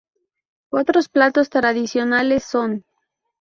[0.71, 2.85] Otros platos tradicionales son